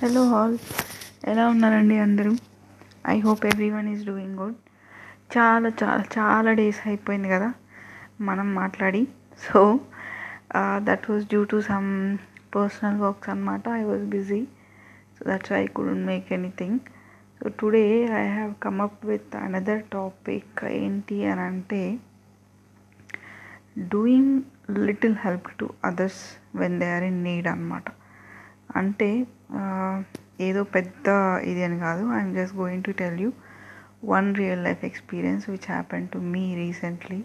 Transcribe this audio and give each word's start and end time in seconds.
Hello 0.00 0.20
all 0.30 0.52
ఎలా 1.24 1.44
ఉన్నారండి 1.48 1.96
అందరూ? 1.98 2.32
I 3.12 3.14
hope 3.20 3.46
everyone 3.70 3.88
is 3.92 4.02
doing 4.06 4.36
good 4.40 4.58
చాలా 5.34 5.68
చాలా 5.80 6.04
చాలా 6.16 6.50
డేస్ 6.52 6.80
అయిపోయింది 6.86 7.28
కదా 7.28 7.48
మనం 8.20 8.54
మాట్లాడి. 8.54 9.02
So 9.46 9.60
that 10.88 11.10
was 11.10 11.24
due 11.32 11.40
to 11.44 11.60
some 11.60 11.90
personal 12.56 13.00
works 13.00 13.30
అనమాట 13.30 13.64
I 13.80 13.82
was 13.82 14.04
busy 14.14 14.40
so 15.16 15.24
that's 15.30 15.52
I 15.52 15.64
couldn't 15.78 16.06
make 16.06 16.32
anything 16.38 16.78
so 17.40 17.48
today 17.60 17.84
I 18.22 18.24
have 18.36 18.54
come 18.66 18.80
up 18.80 19.02
with 19.06 19.36
another 19.44 19.84
topic 19.96 20.64
ఏంటి 20.64 21.26
అని 21.32 21.44
అంటే 21.50 21.82
doing 23.94 24.34
little 24.88 25.18
help 25.26 25.50
to 25.58 25.68
others 25.84 26.24
when 26.54 26.78
they 26.80 26.90
are 26.96 27.04
in 27.04 27.22
need 27.22 27.46
అనమాట 27.46 27.97
అంటే 28.80 29.10
ఏదో 30.48 30.62
పెద్ద 30.76 31.06
ఇది 31.50 31.62
అని 31.66 31.78
కాదు. 31.86 32.02
I'm 32.16 32.32
just 32.38 32.56
going 32.56 32.84
to 32.88 32.92
tell 33.00 33.20
you 33.24 33.30
one 34.12 34.28
real 34.40 34.62
life 34.66 34.82
experience 34.90 35.44
which 35.50 35.68
happen 35.74 36.08
to 36.12 36.18
me 36.34 36.44
recently 36.62 37.20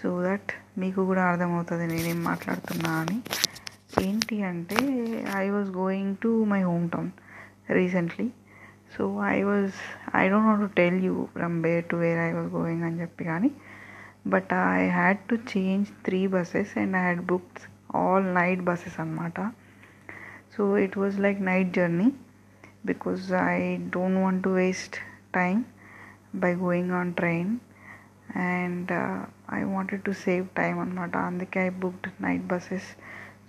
so 0.00 0.10
that 0.26 0.50
మీకు 0.82 1.00
కూడా 1.10 1.22
అర్థమవుతుంది 1.30 1.86
నేనేం 1.92 2.20
మాట్లాడుతున్నా 2.30 2.90
అని. 3.02 3.18
ఏంటి 4.02 4.36
అంటే 4.50 4.78
I 5.42 5.46
was 5.54 5.70
going 5.80 6.14
to 6.24 6.30
my 6.52 6.60
home 6.68 6.86
town 6.94 7.10
recently 7.78 8.26
so 8.94 9.02
I 9.34 9.38
was 9.48 9.74
I 10.20 10.22
don't 10.30 10.48
not 10.50 10.62
to 10.66 10.70
tell 10.80 11.00
you 11.06 11.14
from 11.34 11.56
where 11.66 11.84
to 11.90 11.96
where 12.04 12.20
I 12.28 12.30
was 12.36 12.48
going 12.58 12.84
అని 12.88 13.00
చెప్పి 13.02 13.24
కానీ 13.24 13.50
but 14.34 14.52
I 14.76 14.82
had 14.98 15.20
to 15.30 15.34
change 15.52 15.88
three 16.06 16.20
buses 16.36 16.72
and 16.82 16.96
I 17.00 17.02
had 17.06 17.22
booked 17.32 17.60
all 18.00 18.26
night 18.40 18.62
buses 18.70 18.98
అనమాట 19.04 19.38
so 20.60 20.64
it 20.84 20.96
was 21.00 21.14
like 21.24 21.38
night 21.48 21.68
journey 21.76 22.06
because 22.88 23.20
I 23.42 23.60
don't 23.94 24.18
want 24.22 24.42
to 24.46 24.50
waste 24.58 24.96
time 25.36 25.56
by 26.42 26.50
going 26.62 26.92
on 26.98 27.12
train 27.20 27.52
and 28.48 28.90
I 29.58 29.60
wanted 29.74 30.02
to 30.08 30.12
save 30.24 30.44
time 30.58 30.74
అనమాట 30.78 31.16
అందుకే 31.28 31.60
I 31.68 31.70
booked 31.84 32.08
night 32.24 32.44
buses 32.52 32.88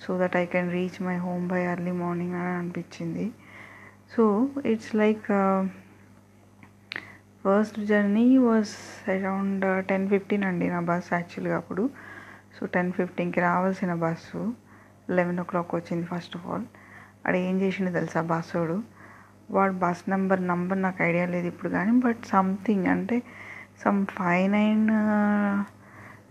so 0.04 0.18
that 0.22 0.38
I 0.44 0.46
can 0.54 0.72
reach 0.78 1.00
my 1.08 1.18
home 1.26 1.44
by 1.54 1.62
early 1.72 1.94
morning 2.04 2.36
అని 2.42 2.54
అనిపించింది. 2.62 3.26
So 4.14 4.24
it's 4.74 4.94
like 4.96 5.28
first 7.46 7.80
journey 7.92 8.28
was 8.48 8.74
around 9.16 9.66
ten 9.90 10.10
fifteen 10.14 10.46
అండి 10.52 10.70
నా 10.76 10.80
bus 10.92 11.10
యాక్చువల్గా 11.14 11.58
అప్పుడు. 11.64 11.86
So 12.58 12.66
ten 12.76 12.94
ఫిఫ్టీన్కి 13.00 13.42
రావాల్సిన 13.50 13.94
బస్సు 14.06 14.44
లెవెన్ 15.18 15.40
ఓ 15.40 15.48
క్లాక్ 15.52 15.76
వచ్చింది 15.76 16.08
ఫస్ట్ 16.14 16.38
ఆఫ్ 16.38 16.48
ఆల్ 16.52 16.68
అక్కడ 17.22 17.36
ఏం 17.48 17.56
చేసిండు 17.62 17.92
తెలుసా 17.92 18.22
బస్సోడు 18.32 18.78
వాడు 19.50 19.74
బస్ 19.84 20.02
నెంబర్ 20.10 20.42
నంబర్ 20.52 20.80
నాకు 20.82 21.00
ఐడియా 21.04 21.26
లేదు 21.26 21.48
ఇప్పుడు 21.48 21.70
కానీ 21.70 21.92
బట్ 22.06 22.22
సంథింగ్ 22.26 22.88
అంటే 22.88 23.18
some 23.84 24.00
five 24.18 24.46
nine 24.52 24.86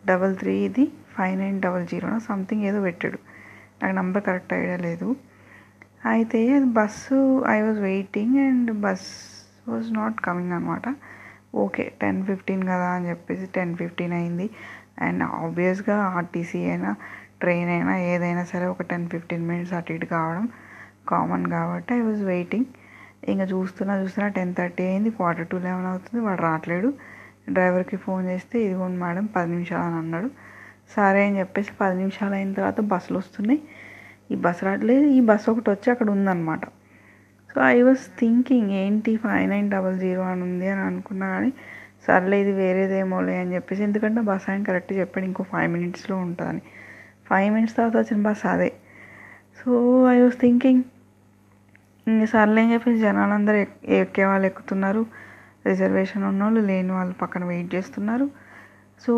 double 0.06 0.34
three 0.36 0.54
ఇది 0.68 0.84
ఫైవ్ 1.16 1.36
నైన్ 1.38 1.58
డబల్ 1.60 1.84
జీరోనా 1.86 2.18
సంథింగ్ 2.28 2.64
ఏదో 2.64 2.78
పెట్టాడు. 2.82 3.18
నాకు 3.82 3.94
నంబర్ 4.00 4.22
కరెక్ట్ 4.28 4.52
ఐడియా 4.52 4.76
లేదు. 4.88 5.08
అయితే 6.12 6.40
అది 6.56 6.68
bus 6.78 7.18
I 7.54 7.58
was 7.62 7.80
waiting 7.88 8.36
and 8.48 8.70
bus 8.84 9.08
was 9.68 9.88
not 9.92 10.18
coming 10.20 10.54
అనమాట 10.58 10.86
ఓకే 11.62 11.84
టెన్ 12.02 12.20
ఫిఫ్టీన్ 12.24 12.62
కదా 12.62 12.88
అని 12.96 13.06
చెప్పేసి 13.08 13.46
టెన్ 13.56 13.72
ఫిఫ్టీన్ 13.76 14.14
అయింది. 14.20 14.46
అండ్ 15.06 15.22
ఆబ్వియస్గా 15.42 15.96
ఆర్టీసీ 16.18 16.60
అయినా 16.70 16.90
ట్రైన్ 17.42 17.70
అయినా 17.76 17.94
ఏదైనా 18.12 18.42
సరే 18.44 18.66
ఒక 18.66 18.82
టెన్ 18.82 19.06
ఫిఫ్టీన్ 19.08 19.44
మినిట్స్ 19.50 19.74
అటు 19.78 19.92
ఇటు 19.92 20.06
కావడం 20.06 20.46
కామన్ 21.08 21.46
కాబట్టి 21.50 21.94
ఐ 21.94 22.00
వాజ్ 22.00 22.22
వెయిటింగ్. 22.22 22.68
ఇంకా 23.28 23.44
చూస్తున్నా 23.44 24.02
చూస్తున్నా 24.02 24.28
టెన్ 24.28 24.54
థర్టీ 24.54 24.84
అయింది 24.84 25.10
క్వార్టర్ 25.10 25.48
టు 25.48 25.56
లెవెన్ 25.56 25.86
అవుతుంది 25.86 26.20
వాడు 26.24 26.40
రావట్లేడు. 26.42 26.90
డ్రైవర్కి 27.50 27.96
ఫోన్ 27.96 28.24
చేస్తే 28.26 28.56
ఇదిగోండి 28.64 28.98
మేడం 28.98 29.26
పది 29.26 29.50
నిమిషాలు 29.50 29.82
అని 29.82 29.94
అన్నాడు. 29.94 30.28
సరే 30.96 31.26
అని 31.26 31.38
చెప్పేసి 31.38 31.72
పది 31.80 31.96
నిమిషాలు 31.98 32.34
అయిన 32.34 32.52
తర్వాత 32.52 32.80
బస్సులు 32.80 33.18
వస్తున్నాయి. 33.18 33.60
ఈ 34.30 34.34
బస్సు 34.34 34.64
రావట్లేదు 34.64 35.06
ఈ 35.06 35.20
బస్సు 35.20 35.50
ఒకటి 35.50 35.70
వచ్చి 35.70 35.90
అక్కడ 35.90 36.10
ఉందన్నమాట. 36.10 36.64
సో 37.50 37.60
ఐ 37.60 37.82
వాజ్ 37.82 38.18
థింకింగ్ 38.20 38.70
ఏంటి 38.70 39.16
ఫైవ్ 39.16 39.50
నైన్ 39.50 39.70
డబల్ 39.70 39.98
జీరో 39.98 40.22
అని 40.22 40.42
ఉంది 40.42 40.68
అని 40.68 40.80
అనుకున్నా 40.80 41.26
కానీ 41.28 41.52
సర్లే 42.06 42.40
ఇది 42.40 42.52
వేరేదేమోలే 42.52 43.38
అని 43.38 43.54
చెప్పేసి 43.54 43.82
ఎందుకంటే 43.82 44.20
బస్ 44.20 44.50
ఆయన 44.50 44.62
కరెక్ట్ 44.62 44.92
చెప్పాడు 44.92 45.24
ఇంకో 45.24 45.42
ఫైవ్ 45.42 45.72
మినిట్స్లో 45.72 46.16
ఉంటుందని. 46.16 46.62
ఫైవ్ 47.28 47.54
మినిట్స్ 47.54 47.76
తర్వాత 47.76 47.96
వచ్చిన 47.96 48.22
బస్ 48.28 48.46
అదే. 48.46 48.70
సో 49.64 50.04
ఐ 50.10 50.20
వాజ్ 50.20 50.34
థింకింగ్ 50.34 50.82
ఇంక 52.08 52.24
సర్లే 52.24 52.62
అని 52.62 52.72
చెప్పేసి 52.72 53.00
జనాలందరూ 53.00 53.56
ఎక్- 53.56 53.90
ఎక్కే 53.90 54.24
వాళ్ళు 54.24 54.46
ఎక్కుతున్నారు. 54.46 55.06
రిజర్వేషన్ 55.66 56.24
ఉన్న 56.24 56.42
వాళ్ళు 56.42 56.60
లేని 56.60 56.92
వాళ్ళు 56.92 57.14
పక్కన 57.14 57.44
వెయిట్ 57.44 57.74
చేస్తున్నారు. 57.74 58.30
సో 59.00 59.12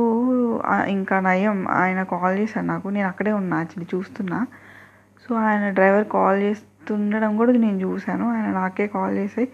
ఇంకా 0.87 1.21
నయం. 1.21 1.69
ఆయన 1.69 2.03
కాల్ 2.03 2.39
చేశాను 2.39 2.67
నాకు. 2.67 2.89
నేను 2.89 3.09
అక్కడే 3.09 3.33
ఉన్నా 3.33 3.57
యాక్చువల్లీ 3.57 3.99
చూస్తున్నా. 3.99 4.47
సో 5.29 5.35
ఆయన 5.35 5.71
డ్రైవర్ 5.71 6.07
కాల్ 6.09 6.43
చేస్తుండడం 6.43 7.37
కూడా 7.37 7.53
నేను 7.53 7.81
చూశాను. 7.81 8.31
ఆయన 8.33 8.53
నాకే 8.53 8.87
కాల్ 8.87 9.19
చేసి 9.19 9.49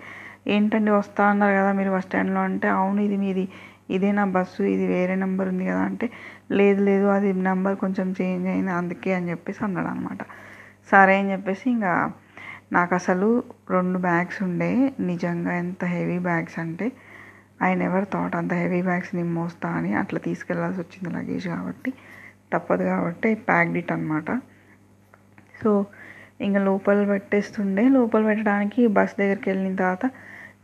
ఏంటండి 0.46 0.90
వస్తా 0.90 1.26
అన్నారు 1.26 1.52
కదా 1.52 1.72
మీరు 1.72 1.90
బస్ 1.90 2.04
స్టాండ్లో? 2.04 2.40
అంటే 2.40 2.68
అవును 2.68 3.00
ఇది 3.00 3.16
మీది. 3.16 3.48
ఇదే 3.90 4.12
నా 4.12 4.24
బస్సు. 4.24 4.62
ఇది 4.62 4.86
వేరే 4.86 5.14
నెంబర్ 5.14 5.48
ఉంది 5.48 5.66
కదా. 5.66 5.80
అంటే 5.80 6.10
లేదు 6.50 6.84
లేదు 6.84 7.04
అది 7.04 7.32
నెంబర్ 7.32 7.76
కొంచెం 7.76 8.14
చేంజ్ 8.20 8.48
అయింది 8.48 8.72
అందుకే 8.72 9.14
అని 9.14 9.30
చెప్పేసి 9.30 9.64
అన్నాడు 9.64 9.86
అనమాట 9.86 10.18
సరే 10.90 11.14
అని 11.20 11.30
చెప్పేసి 11.32 11.64
ఇంకా 11.74 11.92
నాకు 12.76 12.92
అసలు 12.94 13.28
రెండు 13.70 13.98
బ్యాగ్స్ 13.98 14.38
ఉండే. 14.46 14.70
నిజంగా 15.10 15.52
ఎంత 15.62 15.84
హెవీ 15.94 16.18
బ్యాగ్స్ 16.28 16.58
అంటే 16.64 16.86
ఐ 17.62 17.70
నెవర్ 17.82 18.06
థాట్ 18.14 18.34
అంత 18.40 18.52
హెవీ 18.62 18.80
బ్యాగ్స్ 18.82 19.12
నేను 19.16 19.32
మోస్తా 19.38 19.68
అని 19.78 19.90
అట్లా 20.02 20.18
తీసుకెళ్ళాల్సి 20.26 20.80
వచ్చింది 20.80 21.10
లగేజ్ 21.16 21.46
కాబట్టి. 21.54 21.90
తప్పదు 22.52 22.84
కాబట్టి 22.92 23.30
ప్యాక్డ్ 23.48 23.78
ఇట్ 23.80 23.92
అనమాట 23.92 24.30
సో 25.62 25.70
ఇంకా 26.40 26.60
లోపల 26.68 27.04
పెట్టేస్తుండే. 27.12 27.84
లోపల 27.96 28.22
పెట్టడానికి 28.30 28.82
బస్ 28.98 29.14
దగ్గరికి 29.20 29.48
వెళ్ళిన 29.50 29.74
తర్వాత 29.76 30.06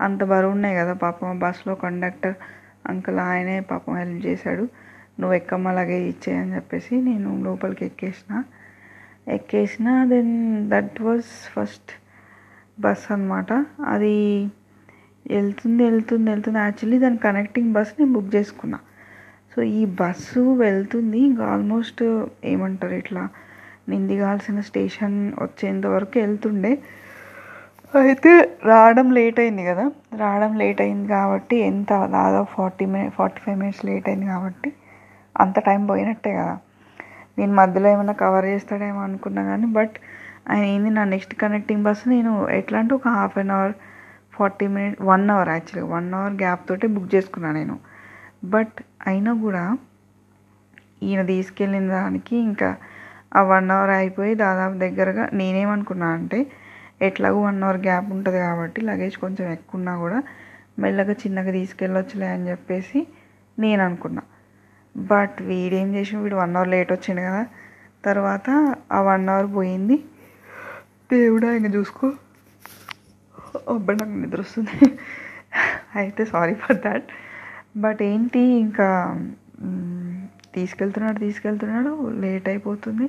అంత 0.00 0.20
బరువు 0.32 0.52
ఉన్నాయి 0.56 0.76
కదా 0.80 0.94
పాపం. 1.04 1.38
బస్సులో 1.44 1.74
కండక్టర్ 1.84 2.36
అంకుల్ 2.86 3.20
ఆయనే 3.28 3.56
పాపం 3.72 3.92
హెల్ప్ 4.02 4.22
చేశాడు. 4.26 4.64
నువ్వు 5.20 5.34
ఎక్కమ్మ 5.40 5.72
లగేజ్ 5.78 6.06
ఇచ్చేయని 6.12 6.52
చెప్పేసి 6.56 6.94
నేను 7.08 7.30
లోపలికి 7.46 7.84
ఎక్కేసిన. 7.90 8.32
ఎక్కేసిన 9.28 10.04
then 10.04 10.70
that 10.70 11.00
was 11.00 11.24
first 11.54 11.90
bus 12.80 13.12
అనమాట 13.12 13.66
అది 13.86 14.16
వెళ్తుంది 15.30 15.82
వెళ్తుంది 15.82 16.30
వెళ్తుంది. 16.30 16.58
యాక్చువల్లీ 16.58 16.98
దాని 16.98 17.18
కనెక్టింగ్ 17.18 17.72
బస్ 17.72 17.92
నేను 18.00 18.12
బుక్ 18.12 18.34
చేసుకున్నా. 18.36 18.78
సో 19.56 19.62
ఈ 19.62 19.84
బస్సు 19.84 20.40
వెళ్తుంది 20.40 21.18
ఇంకా 21.18 21.44
ఆల్మోస్ట్ 21.44 22.26
ఏమంటారు 22.44 22.94
ఇట్లా 22.94 23.28
నేను 23.88 24.06
దిగాల్సిన 24.06 24.60
స్టేషన్ 24.60 25.32
వచ్చేంత 25.42 25.86
వరకు 25.86 26.18
వెళ్తుండే. 26.18 26.78
అయితే 27.94 28.58
రావడం 28.64 29.10
లేట్ 29.10 29.40
అయింది 29.40 29.64
కదా. 29.64 29.92
రావడం 30.16 30.58
లేట్ 30.58 30.80
అయింది 30.80 31.08
కాబట్టి 31.08 31.56
ఎంత? 31.56 32.06
దాదాపు 32.06 32.48
forty 32.56 32.86
minute 32.86 33.14
forty 33.14 33.40
five 33.40 33.58
minutes 33.58 33.84
late 33.84 34.08
అయింది 34.08 34.26
కాబట్టి 34.26 34.72
అంత 35.40 35.58
టైం 35.58 35.86
పోయినట్టే 35.86 36.32
కదా. 36.34 36.58
నేను 37.36 37.52
మధ్యలో 37.54 37.88
ఏమైనా 37.88 38.14
కవర్ 38.20 38.46
చేస్తాడేమో 38.46 39.00
అనుకున్నా 39.06 39.42
కానీ 39.50 39.66
బట్ 39.76 39.96
ఆయన 40.50 40.64
ఏంది 40.72 40.90
నా 40.90 41.04
నెక్స్ట్ 41.12 41.34
కనెక్టింగ్ 41.42 41.84
బస్ 41.86 42.02
నేను 42.08 42.32
ఎట్లా 42.58 42.78
అంటే 42.82 42.94
ఒక 42.94 43.08
half 43.16 43.36
an 43.38 43.52
hour 43.56 43.74
forty 44.32 44.66
minute 44.74 44.98
one 45.10 45.24
hour 45.34 45.50
యాక్చువల్గా 45.54 45.88
వన్ 45.94 46.08
అవర్ 46.18 46.34
గ్యాప్ 46.34 46.62
తోటే 46.68 46.86
బుక్ 46.94 47.08
చేసుకున్నాను 47.14 47.56
నేను. 47.60 47.76
బట్ 48.46 48.78
అయినా 49.06 49.32
కూడా 49.44 49.62
ఈయన 51.02 51.22
తీసుకెళ్ళిన 51.30 51.86
దానికి 51.94 52.36
ఇంకా 52.48 52.70
ఆ 53.32 53.42
వన్ 53.50 53.70
అవర్ 53.76 53.92
అయిపోయి 53.98 54.32
దాదాపు 54.42 54.76
దగ్గరగా 54.84 55.24
నేనేమనుకున్నా 55.40 56.08
అంటే 56.18 56.38
ఎట్లాగో 57.00 57.38
వన్ 57.42 57.60
అవర్ 57.64 57.80
గ్యాప్ 57.86 58.08
ఉంటుంది 58.14 58.38
కాబట్టి 58.40 58.80
లగేజ్ 58.88 59.16
కొంచెం 59.16 59.46
ఎక్కువ 59.56 59.78
ఉన్నా 59.78 59.94
కూడా 60.02 60.18
మెల్లగా 60.78 61.14
చిన్నగా 61.22 61.52
తీసుకెళ్ళొచ్చులే 61.58 62.28
అని 62.34 62.46
చెప్పేసి 62.50 63.00
నేను 63.58 63.82
అనుకున్నా 63.88 64.22
బట్ 64.96 65.36
వీడేం 65.42 65.88
చేసి 65.94 66.16
వీడు 66.16 66.36
వన్ 66.36 66.56
అవర్ 66.56 66.68
లేట్ 66.68 66.90
వచ్చిండు 66.92 67.22
కదా. 67.28 67.42
తర్వాత 68.04 68.48
ఆ 68.92 69.00
వన్ 69.02 69.26
అవర్ 69.34 69.48
పోయింది. 69.56 69.96
దేవుడా 71.12 71.50
ఇంకా 71.58 71.70
చూసుకో. 71.76 72.08
అబ్బా 73.74 73.92
నాకు 74.00 74.16
నిద్ర 74.22 74.40
వస్తుంది. 74.40 74.76
అయితే 76.00 76.22
సారీ 76.24 76.54
ఫర్ 76.54 76.78
దాట్ 76.86 77.08
బట్ 77.84 78.00
ఏంటి 78.02 78.42
ఇంకా 78.64 78.88
తీసుకెళ్తున్నాడు 80.54 81.18
తీసుకెళ్తున్నాడు. 81.18 81.92
లేట్ 82.22 82.48
అయిపోతుంది. 82.48 83.06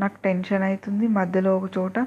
నాకు 0.00 0.16
టెన్షన్ 0.24 0.62
అవుతుంది 0.62 1.06
మధ్యలో 1.18 1.50
ఒక 1.58 1.68
చోట 1.78 1.98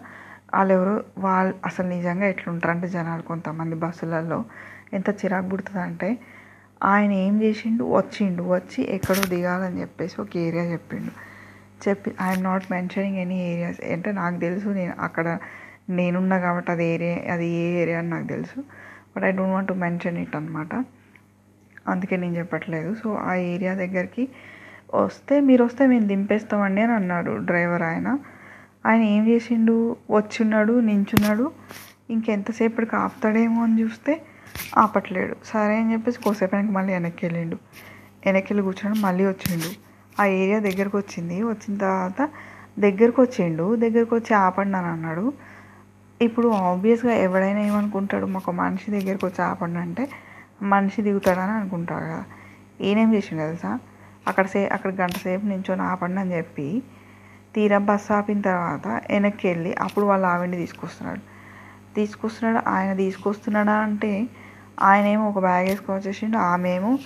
వాళ్ళు 0.54 0.74
ఎవరో 0.74 0.96
వాళ్ళు 1.18 1.54
అసలు 1.66 1.88
నిజంగా 1.88 2.26
ఎట్లుంటారు 2.34 2.72
అంటే 2.76 2.88
జనాలు 2.88 3.22
కొంతమంది 3.22 3.76
బస్సులలో. 3.76 4.40
ఎంత 4.94 5.10
చిరాకు 5.22 5.48
పుడుతుంది 5.50 5.82
అంటే 5.82 6.10
ఆయన 6.84 7.12
ఏం 7.12 7.42
చేసిండు? 7.42 7.84
వచ్చిండు. 7.84 8.44
వచ్చి 8.44 8.84
ఎక్కడో 8.90 9.26
దిగాలని 9.26 9.82
చెప్పేసి 9.82 10.22
ఒక 10.22 10.38
ఏరియా 10.38 10.64
చెప్పిండు. 10.64 11.12
చెప్పి 11.90 12.12
I'm 12.22 12.44
not 12.44 12.72
mentioning 12.72 13.18
any 13.18 13.52
areas 13.52 13.92
అంటే 13.92 14.12
నాకు 14.12 14.40
తెలుసు 14.40 14.70
నేను 14.70 14.94
అక్కడ 15.00 15.38
నేనున్నా 15.90 16.38
కాబట్టి 16.40 16.72
అది 16.72 16.86
ఏరియా 16.86 17.34
అది 17.34 17.48
ఏ 17.48 17.82
ఏరియా 17.82 18.00
అని 18.00 18.10
నాకు 18.10 18.28
తెలుసు. 18.28 18.64
But 19.16 19.24
I 19.24 19.32
don't 19.32 19.54
want 19.54 19.70
to 19.70 19.74
mention 19.74 20.18
it 20.18 20.36
అనమాట 20.36 20.86
అందుకే 21.88 22.16
నేను 22.18 22.38
చెప్పట్లేదు. 22.38 22.96
సో 23.04 23.16
ఆ 23.16 23.34
ఏరియా 23.36 23.74
దగ్గరికి 23.74 24.30
వస్తే 24.96 25.40
మీరు 25.40 25.64
వస్తే 25.64 25.88
మేము 25.88 26.08
దింపేస్తామండి 26.08 26.82
అని 26.82 26.94
అన్నాడు 26.94 27.32
డ్రైవర్ 27.32 27.82
ఆయన. 27.82 28.20
ఆయన 28.86 29.02
ఏం 29.02 29.28
చేసిండు? 29.28 29.96
వచ్చిన్నాడు 30.12 30.80
నించున్నాడు. 30.80 31.52
ఇంకెంతసేపటికి 32.10 32.96
ఆపుతాడేమో 32.96 33.64
అని 33.64 33.82
చూస్తే 33.82 34.22
ఆపట్లేడు. 34.78 35.36
సరే 35.46 35.78
అని 35.82 35.94
చెప్పేసి 35.94 36.20
కోసేపానికి 36.24 36.74
మళ్ళీ 36.74 36.94
వెనక్కి 36.94 37.26
వెళ్ళిండు. 37.26 37.58
వెనక్కి 38.26 38.54
వెళ్ళి 38.54 38.64
కూర్చున్నాడు 38.64 39.06
మళ్ళీ 39.06 39.26
వచ్చిండు. 39.26 39.70
ఆ 40.22 40.26
ఏరియా 40.26 40.60
దగ్గరకు 40.60 40.98
వచ్చింది. 40.98 41.44
వచ్చిన 41.44 41.78
తర్వాత 41.78 42.30
దగ్గరకు 42.80 43.22
వచ్చిండు. 43.22 43.76
దగ్గరకు 43.76 44.16
వచ్చి 44.16 44.34
ఆపండి 44.34 44.78
అని 44.78 44.88
అన్నాడు. 44.88 45.34
ఇప్పుడు 46.22 46.48
ఆబ్వియస్గా 46.48 47.14
ఎవడైనా 47.14 47.60
ఏమనుకుంటాడు? 47.60 48.26
మాకు 48.26 48.52
మనిషి 48.52 48.92
దగ్గరకు 48.92 49.26
వచ్చి 49.28 49.42
ఆపండి 49.46 49.80
అంటే 49.80 50.10
మనిషి 50.62 51.02
దిగుతాడని 51.02 51.52
అనుకుంటాడు 51.52 52.06
కదా. 52.06 52.24
ఈయనేం 52.82 53.14
చేసిండు 53.16 53.44
తెలుసా? 53.44 53.80
అక్కడ 54.28 54.46
సే 54.46 54.68
అక్కడ 54.68 54.94
గంట 54.94 55.12
సేపు 55.12 55.46
నించొని 55.46 55.82
ఆపండి 55.82 56.20
అని 56.20 56.38
చెప్పి 56.38 56.84
తీరా 57.56 57.78
బస్సు 57.78 58.14
ఆపిన 58.14 58.42
తర్వాత 58.42 59.02
వెనక్కి 59.10 59.48
వెళ్ళి 59.48 59.74
అప్పుడు 59.74 60.06
వాళ్ళ 60.06 60.26
ఆవిడ్ని 60.26 60.58
తీసుకొస్తున్నాడు. 60.58 61.20
తీసుకొస్తున్నాడు. 61.96 62.70
ఆయన 62.70 62.94
తీసుకొస్తున్నాడా 62.94 63.74
అంటే 63.74 64.28
ఆయన 64.82 65.06
ఏమో 65.06 65.30
ఒక 65.30 65.40
బ్యాగ్ 65.40 65.68
వేసుకొని 65.68 66.00
వచ్చేసిండు. 66.00 66.38
ఆమె 66.38 66.76
ఏమో 66.76 66.98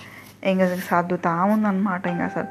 ఇంకా 0.44 0.76
సర్దుతా 0.76 1.44
ఉందన్నమాట 1.44 2.06
ఇంకా 2.06 2.24
అసలు 2.24 2.46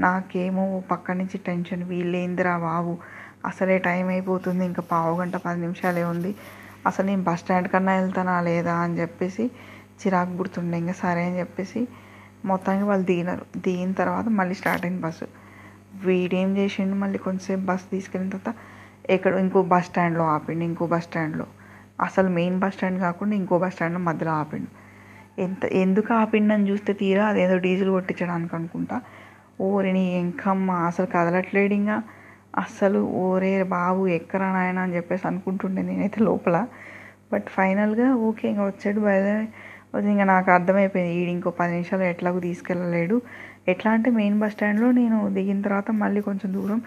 నాకేమో 0.00 0.82
పక్క 0.90 1.12
నుంచి 1.12 1.38
టెన్షన్ 1.38 1.82
వీళ్ళేందిరా 1.82 2.58
బాబు? 2.58 2.98
అసలే 3.46 3.78
టైం 3.78 4.08
అయిపోతుంది. 4.08 4.64
ఇంకా 4.64 4.82
పావు 4.82 5.20
గంట 5.20 5.36
పది 5.36 5.60
నిమిషాలే 5.60 6.04
ఉంది. 6.04 6.34
అసలు 6.86 7.06
నేను 7.06 7.22
బస్ 7.22 7.40
స్టాండ్ 7.40 7.68
కన్నా 7.68 7.92
వెళ్తానా 7.94 8.40
లేదా 8.40 8.74
అని 8.74 9.00
చెప్పేసి 9.00 9.50
చిరాకు 10.00 10.36
పుడుతుండే. 10.36 10.78
ఇంకా 10.78 10.92
సరే 10.92 11.24
అని 11.26 11.38
చెప్పేసి 11.38 11.88
మొత్తానికి 12.44 12.84
వాళ్ళు 12.84 13.06
దిగినారు 13.06 13.58
దిగిన 13.58 13.92
తర్వాత 13.92 14.28
మళ్ళీ 14.28 14.54
స్టార్ట్ 14.54 14.86
అయింది 14.86 15.02
బస్సు 15.02 15.26
వీడేం 16.06 16.56
చేసిండు? 16.56 16.94
మళ్ళీ 16.94 17.18
కొంచెంసేపు 17.18 17.60
బస్సు 17.60 17.86
తీసుకెళ్ళిన 17.90 18.30
తర్వాత 18.30 18.54
ఎక్కడ 19.10 19.34
ఇంకో 19.34 19.62
బస్ 19.62 19.84
స్టాండ్లో 19.84 20.24
ఆపిండు. 20.24 20.64
ఇంకో 20.64 20.86
బస్ 20.86 21.04
స్టాండ్లో 21.04 21.46
అసలు 21.98 22.28
మెయిన్ 22.28 22.58
బస్ 22.58 22.74
స్టాండ్ 22.74 23.00
కాకుండా 23.00 23.34
ఇంకో 23.36 23.58
బస్ 23.58 23.74
స్టాండ్ 23.74 23.98
మధ్యలో 23.98 24.32
ఆపిండు. 24.32 24.70
ఎంత 25.38 25.64
ఎందుకు 25.64 26.10
ఆపిండని 26.14 26.66
చూస్తే 26.70 26.92
తీరా 26.92 27.24
అదేదో 27.26 27.56
డీజిల్ 27.58 27.90
కొట్టించడానికి 27.90 28.56
అనుకుంటా. 28.56 28.96
ఓరే 29.60 29.92
నీ 29.92 30.04
ఎంకమ్మ 30.22 30.70
అసలు 30.88 31.06
కదలట్లేడు 31.14 31.74
ఇంకా 31.74 31.96
అస్సలు 32.58 32.98
ఓరే 33.26 33.62
బాబు 33.76 34.02
ఎక్కరా 34.18 34.48
నాయన 34.52 34.78
అని 34.78 34.94
చెప్పేసి 34.96 35.24
అనుకుంటుండే 35.28 35.82
నేనైతే 35.82 36.20
లోపల. 36.22 36.56
బట్ 37.32 37.48
ఫైనల్గా 37.56 38.08
ఓకే 38.26 38.44
ఇంకా 38.48 38.64
వచ్చాడు 38.64 39.00
బయలుదేరి 39.00 39.46
ఇంకా 40.12 40.24
నాకు 40.24 40.48
అర్థమైపోయింది 40.50 41.12
ఈడు 41.20 41.30
ఇంకో 41.30 41.50
పది 41.60 41.72
నిమిషాలు 41.72 42.04
ఎట్లాగో 42.12 42.40
తీసుకెళ్ళలేడు. 42.40 43.16
ఎట్లా 43.68 43.90
అంటే 43.92 44.10
మెయిన్ 44.10 44.38
బస్ 44.40 44.52
స్టాండ్లో 44.52 44.88
నేను 44.92 45.18
దిగిన 45.36 45.60
తర్వాత 45.62 45.90
మళ్ళీ 46.02 46.20
కొంచెం 46.20 46.48
దూరం 46.54 46.80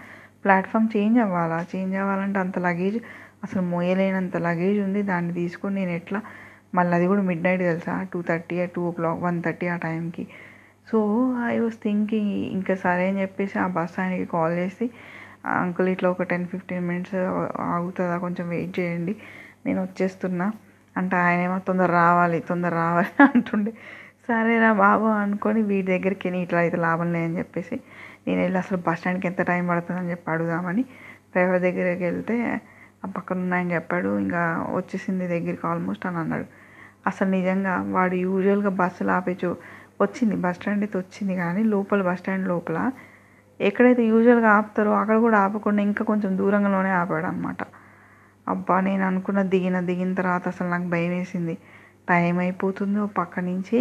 ప్లాట్ఫామ్ 0.43 0.89
చేంజ్ 0.95 1.17
అవ్వాలా? 1.19 1.65
చేంజ్ 1.71 1.95
అవ్వాలంటే 1.95 2.39
అంత 2.39 2.59
లగేజ్ 2.59 2.97
అసలు 3.47 3.63
మోయలేనంత 3.73 4.37
లగేజ్ 4.47 4.79
ఉంది. 4.87 5.01
దాన్ని 5.11 5.33
తీసుకొని 5.33 5.75
నేను 5.81 5.93
ఎట్లా 5.99 6.19
మళ్ళీ 6.73 6.93
అది 6.97 7.05
కూడా 7.11 7.23
మిడ్ 7.29 7.43
నైట్ 7.45 7.63
తెలుసా? 7.69 7.93
Two 8.13 8.19
thirty 8.29 8.55
two 8.75 8.81
o'clock 8.97 9.21
one 9.27 9.37
thirty 9.45 9.67
ఆ 9.73 9.77
టైంకి 9.85 10.23
సో 10.87 10.97
ఐ 11.51 11.55
వాస్ 11.59 11.77
థింకింగ్ 11.85 12.33
ఇంకా 12.57 12.73
సరే 12.83 13.05
అని 13.11 13.19
చెప్పేసి 13.23 13.55
ఆ 13.63 13.67
బస్ 13.77 13.95
ఆయనకి 14.01 14.27
కాల్ 14.35 14.53
చేసి 14.61 14.85
అంకుల్ 15.57 15.89
ఇట్లా 15.93 16.07
ఒక 16.13 16.23
టెన్ 16.31 16.45
ఫిఫ్టీన్ 16.51 16.85
మినిట్స్ 16.89 17.15
ఆగుతుందా? 17.69 18.15
కొంచెం 18.25 18.45
వెయిట్ 18.53 18.73
చేయండి. 18.79 19.13
నేను 19.65 19.79
వచ్చేస్తున్నా. 19.85 20.47
అంటే 20.95 21.15
ఆయన 21.25 21.39
ఏమో 21.47 21.57
తొందర 21.69 21.89
రావాలి 22.01 22.37
తొందర 22.49 22.73
రావాలి 22.83 23.11
అంటుండే. 23.27 23.71
సరేరా 24.27 24.71
బాబు 24.83 25.05
అనుకొని 25.23 25.61
వీడి 25.69 25.87
దగ్గరికి 25.93 26.29
ఇట్లా 26.45 26.59
అయితే 26.65 26.77
లాభం 26.87 27.09
లేదని 27.15 27.37
చెప్పేసి 27.41 27.75
నేను 28.25 28.39
వెళ్ళి 28.45 28.57
అసలు 28.63 28.77
బస్ 28.87 28.99
స్టాండ్కి 28.99 29.27
ఎంత 29.31 29.41
టైం 29.51 29.63
పడుతుందని 29.71 30.09
చెప్పి 30.13 30.27
అడుగుదామని 30.33 30.83
డ్రైవర్ 31.31 31.61
దగ్గరికి 31.67 32.03
వెళ్తే 32.09 32.35
పక్కన 33.15 33.37
ఉన్నాయని 33.37 33.73
చెప్పాడు. 33.73 34.19
ఇంకా 34.19 34.41
వచ్చేసింది 34.69 35.27
దగ్గరికి 35.27 35.67
ఆల్మోస్ట్ 35.67 36.05
అని 36.05 36.17
అన్నాడు. 36.17 36.47
అసలు 37.07 37.29
నిజంగా 37.29 37.81
వాడు 37.87 38.15
యూజువల్గా 38.15 38.69
బస్సులు 38.69 39.11
ఆపేచు 39.11 39.49
వచ్చింది 40.01 40.35
బస్ 40.35 40.55
స్టాండ్ 40.55 40.83
అయితే 40.83 40.97
వచ్చింది 40.97 41.35
కానీ 41.35 41.63
లోపల 41.63 42.01
బస్ 42.01 42.19
స్టాండ్ 42.19 42.47
లోపల 42.47 42.77
ఎక్కడైతే 43.59 44.03
యూజువల్గా 44.03 44.49
ఆపుతారో 44.49 44.91
అక్కడ 44.91 45.17
కూడా 45.17 45.37
ఆపకుండా 45.37 45.81
ఇంకా 45.81 46.05
కొంచెం 46.05 46.37
దూరంగానే 46.37 46.89
ఆపాడు 46.91 47.25
అనమాట 47.25 47.61
అబ్బా 48.47 48.79
నేను 48.79 49.03
అనుకున్న 49.05 49.41
దిగిన 49.43 49.79
దిగిన 49.79 50.13
తర్వాత 50.13 50.47
అసలు 50.47 50.69
నాకు 50.69 50.87
భయం 50.89 51.09
వేసింది. 51.09 51.55
టైం 52.09 52.37
అయిపోతుంది 52.39 52.99
ఓ 52.99 53.07
పక్క 53.17 53.39
నుంచి. 53.39 53.79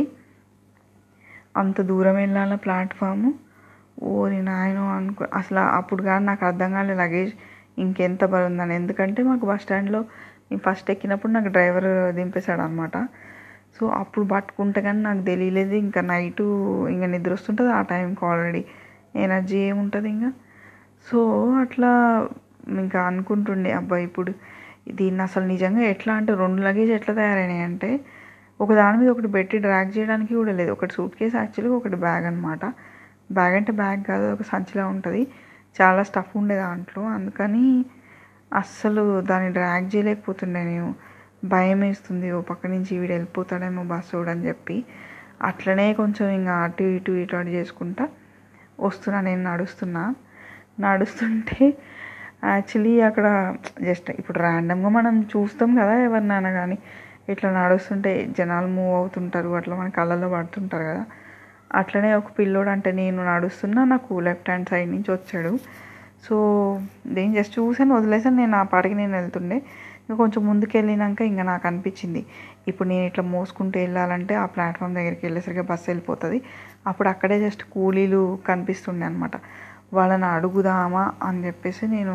అంత 1.56 1.80
దూరం 1.80 2.14
వెళ్ళాల 2.14 2.54
ప్లాట్ఫాము? 2.54 3.30
ఓరి 4.02 4.42
నాయన 4.42 4.78
అనుకో 4.96 5.24
అసలు 5.34 5.58
అప్పుడు 5.58 6.02
కానీ 6.02 6.24
నాకు 6.26 6.44
అర్థం 6.46 6.72
కాలే 6.72 6.94
లగేజ్ 6.94 7.32
ఇంకెంత 7.78 8.24
బరుందని 8.34 8.74
ఎందుకంటే 8.74 9.20
మాకు 9.22 9.44
బస్ 9.46 9.62
స్టాండ్లో 9.62 10.00
నేను 10.50 10.62
ఫస్ట్ 10.66 10.88
ఎక్కినప్పుడు 10.94 11.32
నాకు 11.36 11.48
డ్రైవర్ 11.48 11.88
దింపేశాడు 12.18 12.62
అనమాట 12.62 12.96
సో 13.76 13.86
అప్పుడు 14.00 14.26
పట్టుకుంటే 14.26 14.80
కానీ 14.80 15.00
నాకు 15.02 15.22
తెలియలేదు. 15.30 15.74
ఇంకా 15.84 16.00
నైటు 16.10 16.44
ఇంకా 16.94 17.06
నిద్ర 17.06 17.32
వస్తుంటుంది 17.32 17.72
ఆ 17.78 17.80
టైంకి 17.90 18.24
ఆల్రెడీ. 18.30 18.62
ఎనర్జీ 19.24 19.58
ఏముంటుంది 19.70 20.08
ఇంకా. 20.14 20.30
సో 21.06 21.18
అట్లా 21.62 21.90
ఇంకా 22.82 23.00
అనుకుంటుండే 23.10 23.72
అబ్బా 23.72 23.96
ఇప్పుడు 24.08 24.30
దీన్ని 24.98 25.22
అసలు 25.22 25.46
నిజంగా 25.46 25.82
ఎట్లా 25.92 26.12
అంటే 26.14 26.32
రెండు 26.42 26.60
లగేజ్ 26.62 26.90
ఎట్లా 26.90 27.12
తయారైనాయి 27.14 27.64
అంటే 27.68 27.90
ఒక 28.60 28.70
దాని 28.80 28.96
మీద 28.98 29.08
ఒకటి 29.14 29.28
పెట్టి 29.36 29.56
డ్రాగ్ 29.58 29.90
చేయడానికి 29.96 30.32
కూడా 30.34 30.52
లేదు. 30.60 30.70
ఒకటి 30.76 30.92
సూట్ 30.94 31.14
కేస్ 31.20 31.34
యాక్చువల్గా 31.36 31.74
ఒకటి 31.80 31.96
బ్యాగ్ 32.06 32.26
అనమాట 32.30 32.64
బ్యాగ్ 33.32 33.54
అంటే 33.60 33.72
బ్యాగ్ 33.82 34.02
కాదు 34.10 34.26
ఒక 34.34 34.42
సంచిలా 34.52 34.84
ఉంటుంది. 34.94 35.22
చాలా 35.82 36.02
స్టఫ్ 36.02 36.36
ఉండే 36.36 36.56
దాంట్లో. 36.56 37.02
అందుకని 37.08 37.64
అస్సలు 38.54 39.20
దాన్ని 39.20 39.50
డ్రాగ్ 39.52 39.86
చేయలేకపోతుండే 39.94 40.64
నేను. 40.64 40.88
భయం 41.44 41.80
వేస్తుంది. 41.80 42.32
ఓ 42.32 42.40
పక్క 42.40 42.66
నుంచి 42.66 42.98
వీడు 42.98 43.12
వెళ్ళిపోతాడేమో 43.12 43.84
బస్సు 43.84 44.16
అని 44.32 44.46
చెప్పి. 44.48 44.76
అట్లనే 45.42 45.92
కొంచెం 45.92 46.28
ఇంకా 46.28 46.54
అటు 46.66 46.84
ఇటు 46.96 47.12
ఇటు 47.22 47.36
అటు 47.36 47.48
చేసుకుంటా 47.48 48.04
వస్తున్నా. 48.80 49.20
నేను 49.20 49.42
నడుస్తున్నా. 49.42 50.04
నడుస్తుంటే 50.80 51.66
యాక్చువల్లీ 52.44 53.00
అక్కడ 53.00 53.26
జస్ట్ 53.82 54.10
ఇప్పుడు 54.10 54.38
ర్యాండమ్గా 54.38 54.88
మనం 54.88 55.14
చూస్తాం 55.32 55.74
కదా 55.74 55.94
ఎవరినైనా 55.98 56.50
కానీ 56.50 56.78
ఇట్లా 57.28 57.50
నడుస్తుంటే 57.60 58.10
జనాలు 58.38 58.66
మూవ్ 58.68 58.94
అవుతుంటారు. 58.96 59.48
అట్లా 59.54 59.76
మన 59.76 59.88
కళ్ళల్లో 59.88 60.28
పడుతుంటారు 60.28 60.84
కదా. 60.84 61.04
అట్లనే 61.80 62.10
ఒక 62.20 62.30
పిల్లోడు 62.38 62.70
అంటే 62.74 62.90
నేను 63.00 63.20
నడుస్తున్నా 63.30 63.80
నాకు 63.92 64.20
లెఫ్ట్ 64.28 64.48
హ్యాండ్ 64.50 64.70
సైడ్ 64.72 64.90
నుంచి 64.94 65.10
వచ్చాడు. 65.16 65.52
సో 66.26 66.36
నేను 67.16 67.32
జస్ట్ 67.38 67.54
చూసాను 67.58 67.92
వదిలేసాను 67.98 68.36
నేను 68.42 68.56
ఆ 68.60 68.64
పాటికి 68.72 68.96
నేను 69.02 69.14
వెళ్తుండే. 69.18 69.58
ఇంకా 70.00 70.16
కొంచెం 70.22 70.42
ముందుకు 70.48 70.74
వెళ్ళినాక 70.78 71.20
ఇంకా 71.30 71.44
నాకు 71.52 71.64
అనిపించింది 71.70 72.20
ఇప్పుడు 72.70 72.88
నేను 72.92 73.04
ఇట్లా 73.10 73.24
మోసుకుంటూ 73.34 73.76
వెళ్ళాలంటే 73.84 74.34
ఆ 74.42 74.46
ప్లాట్ఫామ్ 74.54 74.96
దగ్గరికి 74.98 75.22
వెళ్ళేసరికి 75.26 75.64
బస్సు 75.70 75.86
వెళ్ళిపోతుంది. 75.90 76.38
అప్పుడు 76.86 77.08
అక్కడే 77.12 77.36
జస్ట్ 77.46 77.64
కూలీలు 77.74 78.22
కనిపిస్తుండే 78.48 79.06
అనమాట 79.06 79.36
వాళ్ళని 79.92 80.28
అడుగుదామా 80.36 81.04
అని 81.28 81.40
చెప్పేసి 81.46 81.84
నేను 81.96 82.14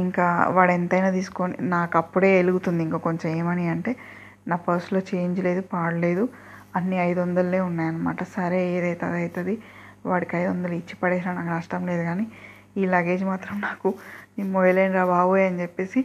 ఇంకా 0.00 0.26
వాడు 0.56 0.72
ఎంతైనా 0.72 1.10
తీసుకొని 1.10 1.54
నాకు 1.68 1.94
అప్పుడే 1.98 2.30
వెలుగుతుంది 2.36 2.80
ఇంకా 2.86 2.98
కొంచెం 3.06 3.28
ఏమని 3.38 3.64
అంటే 3.74 3.92
నా 4.50 4.56
పర్సులో 4.66 5.00
చేంజ్ 5.10 5.38
లేదు 5.46 5.62
పాడలేదు 5.72 6.24
అన్నీ 6.76 6.96
ఐదు 7.08 7.18
వందలే 7.24 7.60
ఉన్నాయన్నమాట. 7.68 8.20
సరే 8.36 8.60
ఏదైతే 8.76 9.04
అది 9.08 9.20
అవుతుంది 9.22 9.54
వాడికి 10.10 10.34
ఐదు 10.40 10.48
వందలు 10.52 10.74
ఇచ్చి 10.80 10.94
పడేసినా 11.02 11.32
నాకు 11.38 11.50
నష్టం 11.56 11.82
లేదు 11.90 12.02
కానీ 12.10 12.24
ఈ 12.80 12.84
లగేజ్ 12.94 13.24
మాత్రం 13.30 13.54
నాకు 13.68 13.88
నేను 14.36 14.50
మొయలేను 14.56 14.94
రా 14.98 15.04
బాబోయ్ 15.12 15.44
అని 15.48 15.60
చెప్పేసి 15.62 16.00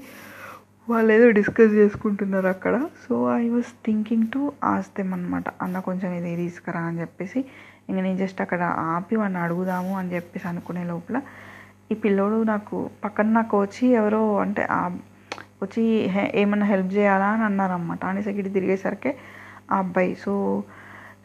వాళ్ళు 0.87 1.09
ఏదో 1.15 1.27
డిస్కస్ 1.37 1.73
చేసుకుంటున్నారు 1.81 2.47
అక్కడ. 2.55 2.75
So 3.03 3.13
I 3.41 3.45
was 3.49 3.69
thinking 3.85 4.27
to 4.33 4.41
ask them 4.71 5.11
అనమాట 5.17 5.47
అన్న 5.65 5.77
కొంచెం 5.87 6.11
ఇది 6.19 6.31
తీసుకురా 6.41 6.81
అని 6.89 6.99
చెప్పేసి 7.03 7.39
ఇంక 7.89 7.97
నేను 8.05 8.17
జస్ట్ 8.23 8.39
అక్కడ 8.45 8.61
ఆపి 8.93 9.15
వాడిని 9.21 9.39
అడుగుదాము 9.45 9.93
అని 9.99 10.11
చెప్పేసి 10.15 10.45
అనుకునే 10.51 10.83
లోపల 10.91 11.17
ఈ 11.91 11.95
పిల్లోడు 12.03 12.37
నాకు 12.51 12.75
పక్కన 13.03 13.27
నాకు 13.39 13.55
వచ్చి 13.63 13.85
ఎవరో 14.01 14.21
అంటే 14.43 14.63
వచ్చి 15.63 15.81
ఏమైనా 16.41 16.65
హెల్ప్ 16.71 16.91
చేయాలా 16.97 17.27
అని 17.35 17.43
అన్నారన్నమాట. 17.49 18.03
అనేసి 18.11 18.31
ఇటు 18.41 18.51
తిరిగేసరికి 18.57 19.11
ఆ 19.69 19.77
అబ్బాయి. 19.79 20.13
సో 20.23 20.33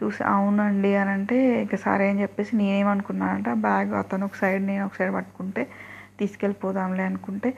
చూసి 0.01 0.23
అవునండి 0.33 0.91
అని 0.97 1.11
అంటే 1.17 1.37
ఇక 1.65 1.77
సరే 1.85 2.05
అని 2.11 2.21
చెప్పేసి 2.25 2.53
నేనేమనుకున్నానంటే 2.57 3.51
ఆ 3.51 3.61
బ్యాగ్ 3.65 3.93
అతను 4.03 4.27
ఒక 4.29 4.37
సైడ్ 4.43 4.63
నేను 4.69 4.83
ఒక 4.87 4.95
సైడ్ 4.99 5.13
పట్టుకుంటే 5.17 5.63
తీసుకెళ్ళిపోదాంలే 6.19 7.05
అనుకుంటే 7.05 7.51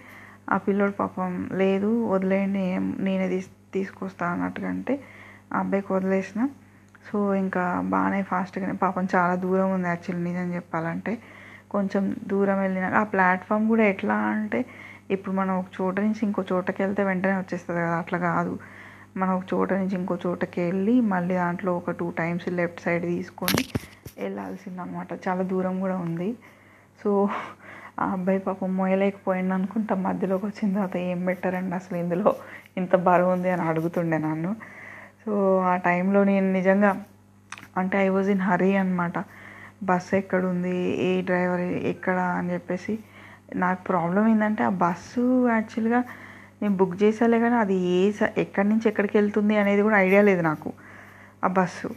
ఆ 0.49 0.57
పిల్లోడు 0.65 0.95
పాపం 1.01 1.31
లేదు 1.61 1.91
వదిలేయండి 2.13 2.65
నేనే 3.07 3.27
తీసు 3.35 3.51
తీసుకొస్తా 3.73 4.25
అన్నట్టుగా 4.33 4.69
అంటే 4.75 4.95
ఆ 5.53 5.61
అబ్బాయికి 5.61 5.91
వదిలేసిన. 5.97 6.41
సో 7.07 7.19
ఇంకా 7.43 7.63
బాగానే 7.93 8.21
ఫాస్ట్గానే 8.31 8.75
పాపం 8.83 9.05
చాలా 9.15 9.35
దూరం 9.45 9.69
ఉంది 9.77 9.89
యాక్చువల్లీ 9.89 10.25
నిజం 10.29 10.49
చెప్పాలంటే. 10.57 11.13
కొంచెం 11.71 12.03
దూరం 12.31 12.59
వెళ్ళినాక 12.65 12.95
ఆ 13.03 13.09
ప్లాట్ఫామ్ 13.13 13.65
కూడా 13.71 13.85
ఎట్లా 13.93 14.17
అంటే 14.35 14.61
ఇప్పుడు 15.15 15.35
మనం 15.37 15.53
ఒక 15.61 15.69
చోట 15.77 15.97
నుంచి 16.05 16.23
ఇంకో 16.27 16.43
చోటకి 16.51 16.81
వెళ్తే 16.85 17.03
వెంటనే 17.09 17.37
వచ్చేస్తుంది 17.41 17.81
కదా 17.81 17.97
అట్లా 18.03 18.19
కాదు. 18.29 18.53
మనం 19.17 19.37
ఒక 19.37 19.43
చోట 19.55 19.73
నుంచి 19.73 19.95
ఇంకో 19.95 20.19
చోటకి 20.27 20.61
వెళ్ళి 20.61 21.01
మళ్ళీ 21.01 21.35
దాంట్లో 21.35 21.77
ఒక 21.77 21.91
టూ 21.91 22.11
టైమ్స్ 22.11 22.49
లెఫ్ట్ 22.49 22.81
సైడ్ 22.81 23.03
తీసుకొని 23.03 23.65
వెళ్ళాల్సింది 24.19 24.81
అనమాట 24.81 25.29
చాలా 25.29 25.43
దూరం 25.43 25.81
కూడా 25.81 25.97
ఉంది. 25.97 26.37
సో 27.05 27.29
ఆ 27.99 28.07
అబ్బాయి 28.13 28.39
పాపం 28.39 28.77
మోయలేకపోయింది 28.77 29.55
అనుకుంటా 29.55 29.95
మధ్యలోకి 29.95 30.47
వచ్చిన 30.47 30.75
తర్వాత 30.75 30.97
ఏం 30.97 31.25
పెట్టారండి 31.25 31.75
అసలు 31.75 31.99
ఇందులో? 31.99 32.37
ఇంత 32.77 32.97
బరువు 32.97 33.31
ఉంది 33.31 33.51
అని 33.51 33.63
అడుగుతుండే 33.63 34.19
నన్ను. 34.19 34.57
సో 35.25 35.59
ఆ 35.61 35.77
టైంలో 35.77 36.25
నేను 36.25 36.53
నిజంగా 36.53 37.05
అంటే 37.77 37.99
ఐ 37.99 38.09
వాజ్ 38.09 38.29
ఇన్ 38.29 38.41
హరీ 38.41 38.75
అనమాట 38.77 39.19
బస్సు 39.83 40.17
ఎక్కడుంది? 40.17 40.77
ఏ 41.09 41.23
డ్రైవర్ 41.23 41.61
ఎక్కడ 41.61 42.19
అని 42.19 42.53
చెప్పేసి. 42.53 42.99
నాకు 43.55 43.83
ప్రాబ్లం 43.83 44.29
ఏంటంటే 44.29 44.65
ఆ 44.65 44.69
బస్సు 44.69 45.49
యాక్చువల్గా 45.49 46.05
నేను 46.63 46.77
బుక్ 46.77 47.03
చేసాలే 47.03 47.41
కానీ 47.41 47.55
అది 47.55 47.75
ఏ 47.75 48.13
స- 48.13 48.39
ఎక్కడి 48.39 48.69
నుంచి 48.69 48.89
ఎక్కడికి 48.89 49.19
వెళ్తుంది 49.19 49.57
అనేది 49.57 49.83
కూడా 49.83 49.99
ఐడియా 49.99 50.23
లేదు 50.23 50.43
నాకు. 50.43 50.73
ఆ 51.45 51.49
బస్సు. 51.49 51.91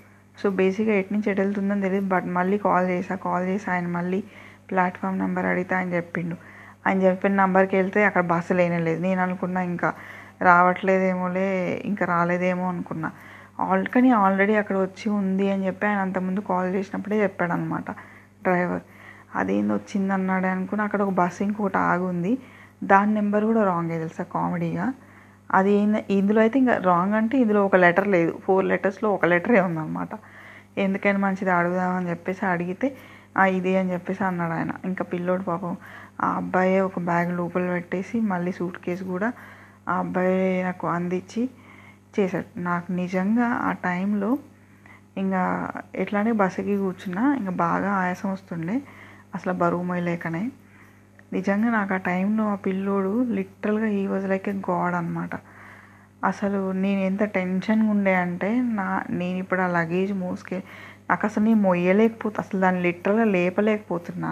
సో 0.44 0.50
బేసిక్గా 0.50 0.96
ఎటు 0.96 1.14
నుంచి 1.14 1.32
ఎటు 1.32 1.42
వెళ్తుందని 1.42 1.82
తెలియదు 1.82 2.08
బట్ 2.08 2.26
మళ్ళీ 2.26 2.58
కాల్ 2.58 2.90
చేసా 2.90 3.16
కాల్ 3.16 3.48
చేసి 3.48 3.72
ఆయన 3.72 3.88
మళ్ళీ 3.88 4.24
ప్లాట్ఫామ్ 4.72 5.20
నెంబర్ 5.20 5.46
అడిగితే 5.46 5.76
ఆయన 5.76 5.94
చెప్పిండు. 5.94 6.36
ఆయన 6.88 7.02
చెప్పిన 7.02 7.32
నెంబర్కి 7.32 7.76
వెళ్తే 7.76 8.06
అక్కడ 8.06 8.24
బస్సు 8.24 8.54
లేనలేదు 8.54 9.02
నేను 9.02 9.22
అనుకున్నా 9.22 9.62
ఇంకా 9.62 9.94
రావట్లేదేమోలే 10.42 11.82
ఇంకా 11.86 12.06
రాలేదేమో 12.06 12.70
అనుకున్నా. 12.70 13.12
ఆల్ 13.60 13.88
కానీ 13.88 14.10
ఆల్రెడీ 14.10 14.56
అక్కడ 14.56 14.78
వచ్చి 14.78 15.10
ఉంది 15.10 15.52
అని 15.52 15.68
చెప్పి 15.68 15.88
ఆయన 15.88 15.98
అంతకుముందు 15.98 16.40
కాల్ 16.40 16.76
చేసినప్పుడే 16.76 17.24
చెప్పాడు 17.24 17.52
అనమాట 17.52 17.92
డ్రైవర్. 18.42 18.82
అదేంది 19.36 19.74
వచ్చింది 19.74 20.14
అన్నాడు 20.14 20.46
అనుకుని 20.46 20.82
అక్కడ 20.82 21.02
ఒక 21.02 21.14
బస్సు 21.14 21.44
ఇంకొకటి 21.44 21.78
ఆగుంది. 21.78 22.38
దాని 22.92 23.12
నెంబర్ 23.14 23.44
కూడా 23.50 23.62
రాంగే 23.64 23.98
తెలుసా 23.98 24.24
కామెడీగా? 24.36 24.86
అది 25.50 25.72
ఏంది 25.80 26.00
ఇందులో 26.18 26.40
అయితే 26.42 26.56
ఇంకా 26.60 26.76
రాంగ్ 26.90 27.16
అంటే 27.20 27.36
ఇందులో 27.44 27.62
ఒక 27.68 27.76
లెటర్ 27.76 28.08
లేదు. 28.16 28.32
ఫోర్ 28.46 28.66
లెటర్స్లో 28.66 29.10
ఒక 29.18 29.26
లెటరే 29.26 29.60
ఉందన్నమాట. 29.62 30.14
ఎందుకైనా 30.78 31.20
మంచిది 31.20 31.52
అడుగుదామని 31.52 32.10
చెప్పేసి 32.10 32.44
అడిగితే 32.54 32.88
ఇది 33.58 33.72
అని 33.78 33.92
చెప్పేసి 33.94 34.22
అన్నాడు 34.24 34.54
ఆయన. 34.54 34.72
ఇంకా 34.86 35.04
పిల్లోడు 35.14 35.44
పాపం 35.44 35.74
ఆ 36.24 36.28
అబ్బాయే 36.40 36.80
ఒక 36.90 37.00
బ్యాగ్ 37.10 37.32
లోపల 37.40 37.64
పెట్టేసి 37.76 38.18
మళ్ళీ 38.32 38.52
సూట్ 38.52 38.78
కేసు 38.86 39.04
కూడా 39.14 39.30
ఆ 39.90 39.94
అబ్బాయి 40.04 40.36
నాకు 40.64 40.86
అందించి 40.88 41.44
చేశాడు. 42.16 42.50
నాకు 42.62 42.90
నిజంగా 43.02 43.48
ఆ 43.68 43.72
టైంలో 43.88 44.32
ఇంకా 45.22 45.42
ఎట్లానే 45.96 46.32
బస్సుకి 46.42 46.76
కూర్చున్నా 46.78 47.24
ఇంకా 47.40 47.54
బాగా 47.66 47.90
ఆయాసం 48.02 48.30
వస్తుండే. 48.32 48.76
అసలు 49.36 49.54
బరువు 49.62 49.84
మొయ్యలేకనే 49.84 50.44
నిజంగా 51.36 51.70
నాకు 51.70 51.94
ఆ 51.94 52.02
టైంలో 52.08 52.44
ఆ 52.54 52.58
పిల్లోడు 52.66 53.12
లిటరల్గా 53.38 53.90
ఈ 54.00 54.04
వాజ్ 54.08 54.28
లైక్ 54.32 54.48
ఏ 54.50 54.56
గాడ్ 54.70 54.96
అనమాట 54.96 55.34
అసలు 56.24 56.60
నేను 56.84 57.02
ఎంత 57.02 57.24
టెన్షన్గా 57.38 57.90
ఉండే 57.96 58.14
అంటే 58.26 58.50
నా 58.80 58.88
నేను 59.12 59.38
ఇప్పుడు 59.38 59.62
ఆ 59.62 59.70
లగేజ్ 59.78 60.14
మోసుకే 60.24 60.60
నాకు 61.10 61.24
అసలు 61.28 61.44
నేను 61.44 61.62
మొయ్యలేకపోతే 61.62 62.38
అసలు 62.44 62.60
దాన్ని 62.62 62.82
లిటరల్గా 62.82 63.26
లేపలేకపోతున్నా. 63.38 64.32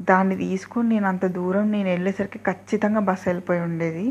దాన్ని 0.00 0.36
తీసుకొని 0.36 0.88
నేను 0.88 1.06
అంత 1.08 1.26
దూరం 1.36 1.64
నేను 1.74 1.88
వెళ్ళేసరికి 1.88 2.38
ఖచ్చితంగా 2.48 3.00
బస్సు 3.08 3.26
వెళ్ళిపోయి 3.28 3.60
ఉండేది. 3.60 4.06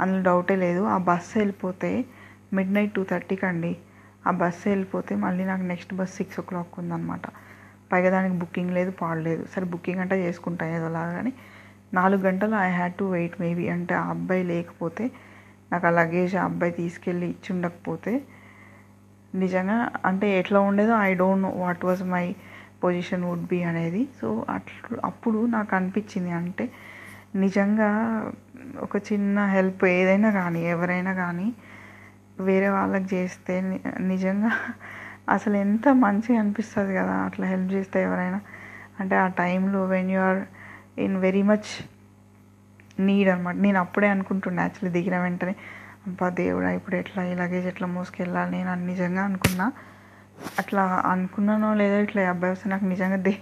అందులో 0.00 0.22
డౌటే 0.28 0.56
లేదు. 0.56 0.82
ఆ 0.94 0.96
బస్సు 1.08 1.32
వెళ్ళిపోతే 1.38 1.90
మిడ్ 2.56 2.72
నైట్ 2.74 2.92
టూ 2.94 3.02
థర్టీకి 3.04 3.46
అండి 3.46 3.72
ఆ 4.26 4.32
బస్సు 4.42 4.64
వెళ్ళిపోతే 4.68 5.12
మళ్ళీ 5.24 5.44
నాకు 5.44 5.64
నెక్స్ట్ 5.72 5.92
బస్ 5.94 6.14
సిక్స్ 6.18 6.38
ఓ 6.40 6.44
క్లాక్ 6.50 6.74
ఉందన్నమాట. 6.82 7.24
పైగా 7.92 8.10
దానికి 8.16 8.36
బుకింగ్ 8.42 8.72
లేదు 8.78 8.92
పాడలేదు. 9.00 9.42
సరే 9.52 9.66
బుకింగ్ 9.74 10.00
అంటే 10.04 10.16
చేసుకుంటా 10.24 10.64
ఏదోలా 10.76 11.02
కానీ 11.16 11.32
నాలుగు 11.92 12.22
గంటలు 12.26 12.56
I 12.60 12.70
had 12.72 12.94
to 12.98 13.06
wait 13.14 13.34
maybe 13.42 13.64
అంటే 13.74 13.94
ఆ 13.94 14.06
అబ్బాయి 14.14 14.44
లేకపోతే 14.52 15.04
నాకు 15.70 15.86
ఆ 15.86 15.94
లగేజ్ 15.98 16.34
ఆ 16.36 16.44
అబ్బాయి 16.48 16.72
తీసుకెళ్ళి 16.80 17.26
ఇచ్చి 17.34 17.50
ఉండకపోతే 17.54 18.12
నిజంగా 19.34 19.76
అంటే 20.08 20.26
ఎట్లా 20.40 20.58
ఉండేదో 20.68 20.94
I 21.02 21.12
don't 21.20 21.44
know 21.44 21.50
what 21.62 21.84
was 21.88 22.02
my 22.14 22.24
position 22.82 23.24
would 23.28 23.46
be 23.46 23.58
అనేది. 23.70 24.02
సో 24.18 24.26
అట్లు 24.54 24.78
అప్పుడు 25.08 25.38
నాకు 25.54 25.72
అనిపించింది 25.78 26.32
అంటే 26.40 26.64
నిజంగా 27.42 27.90
ఒక 28.86 28.96
చిన్న 29.08 29.38
హెల్ప్ 29.54 29.84
ఏదైనా 29.94 30.30
కానీ 30.38 30.60
ఎవరైనా 30.74 31.12
కానీ 31.22 31.48
వేరే 32.40 32.68
వాళ్ళకి 32.76 33.08
చేస్తే 33.14 33.54
నిజంగా 34.12 34.52
అసలు 35.28 35.56
ఎంత 35.56 35.88
మంచిగా 36.04 36.38
అనిపిస్తుంది 36.38 36.92
కదా 36.94 37.14
అట్లా 37.26 37.46
హెల్ప్ 37.46 37.72
చేస్తే 37.72 38.02
ఎవరైనా. 38.02 38.40
అంటే 38.98 39.16
ఆ 39.16 39.26
టైంలో 39.38 39.86
when 39.86 40.10
you 40.10 40.20
are 40.20 40.40
in 40.98 41.16
very 41.16 41.42
much 41.42 41.70
need 43.00 43.28
అనమాట 43.28 43.56
నేను 43.56 43.78
అప్పుడే 43.78 44.08
అనుకుంటుండే 44.08 44.62
యాక్చువల్లీ 44.62 44.92
దిగిన 44.98 45.16
వెంటనే 45.18 45.54
అబ్బా 46.06 46.28
దేవుడా 46.40 46.70
ఇప్పుడు 46.70 46.96
ఎట్లా 46.96 47.22
ఈ 47.24 47.34
లగేజ్ 47.34 47.66
ఎట్లా 47.66 47.86
మోసుకెళ్ళాలి? 47.88 48.50
నేను 48.50 48.70
అని 48.70 48.84
నిజంగా 48.86 49.22
అనుకున్నా. 49.22 49.66
అట్లా 50.58 50.82
అనుకున్నానో 51.12 51.74
లేదో 51.74 51.98
ఇట్లా 51.98 52.20
ఈ 52.22 52.28
అబ్బాయి 52.32 52.52
వస్తే 52.52 52.68
నాకు 52.68 52.84
నిజంగా 52.84 53.18
దే 53.26 53.34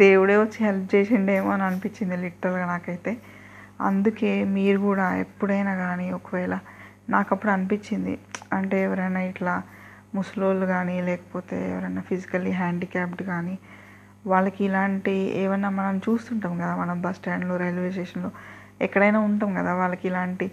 దేవుడే 0.00 0.36
వచ్చి 0.36 0.58
హెల్ప్ 0.64 0.88
చేసిండేమో 0.94 1.50
అని 1.50 1.62
అనిపించింది 1.62 2.16
లిటరల్గా 2.16 2.66
నాకైతే. 2.66 3.12
అందుకే 3.80 4.32
మీరు 4.56 4.78
కూడా 4.80 5.06
ఎప్పుడైనా 5.24 5.74
కానీ 5.76 6.06
ఒకవేళ 6.12 6.54
నాకు 7.08 7.30
అప్పుడు 7.34 7.52
అనిపించింది 7.52 8.14
అంటే 8.52 8.76
ఎవరైనా 8.82 9.20
ఇట్లా 9.30 9.54
ముసలోళ్ళు 10.12 10.66
కానీ 10.66 10.96
లేకపోతే 11.00 11.56
ఎవరైనా 11.70 12.00
ఫిజికల్లీ 12.00 12.52
హ్యాండిక్యాప్డ్ 12.52 13.22
కానీ 13.22 13.54
వాళ్ళకి 14.26 14.60
ఇలాంటి 14.64 15.14
ఏమన్నా 15.34 15.70
మనం 15.70 15.96
చూస్తుంటాం 15.96 16.52
కదా 16.58 16.74
మనం 16.76 16.96
బస్ 17.02 17.16
స్టాండ్లో 17.16 17.54
రైల్వే 17.56 17.90
స్టేషన్లో 17.90 18.30
ఎక్కడైనా 18.80 19.20
ఉంటాం 19.20 19.50
కదా 19.54 19.72
వాళ్ళకి 19.74 20.04
ఇలాంటి 20.08 20.46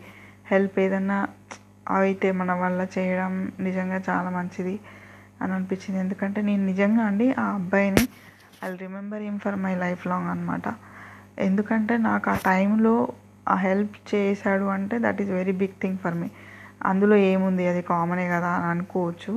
హెల్ప్ 0.51 0.77
ఏదన్నా 0.79 1.17
అయితే 1.99 2.27
మన 2.31 2.51
వల్ల 2.53 2.81
చేయడం 2.95 3.33
నిజంగా 3.59 3.99
చాలా 4.09 4.29
మంచిది 4.29 4.75
అని 5.41 5.51
అనిపించింది. 5.53 5.99
ఎందుకంటే 5.99 6.39
నేను 6.41 6.63
నిజంగా 6.65 7.03
అండి 7.03 7.27
ఆ 7.33 7.45
అబ్బాయిని 7.51 8.03
I 8.63 8.69
remember 8.77 9.21
him 9.21 9.39
for 9.39 9.57
my 9.57 9.73
life 9.75 10.03
long 10.07 10.29
అనమాట 10.29 10.67
ఎందుకంటే 11.39 11.93
నాకు 12.07 12.27
ఆ 12.29 12.35
టైంలో 12.45 12.93
ఆ 13.47 13.55
హెల్ప్ 13.57 13.95
చేశాడు 14.11 14.65
అంటే 14.69 14.95
that 14.99 15.21
is 15.21 15.29
very 15.29 15.53
big 15.61 15.77
thing 15.81 15.97
for 15.97 16.15
me 16.15 16.29
అందులో 16.81 17.15
ఏముంది? 17.31 17.67
అది 17.67 17.81
కామనే 17.83 18.25
కదా 18.29 18.51
అని 18.57 18.67
అనుకోవచ్చు. 18.67 19.33